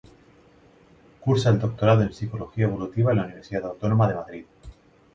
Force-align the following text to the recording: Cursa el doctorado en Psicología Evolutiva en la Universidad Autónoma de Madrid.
Cursa 1.19 1.51
el 1.51 1.59
doctorado 1.59 2.01
en 2.01 2.11
Psicología 2.11 2.65
Evolutiva 2.65 3.11
en 3.11 3.17
la 3.17 3.25
Universidad 3.25 3.65
Autónoma 3.67 4.07
de 4.07 4.15
Madrid. 4.15 4.45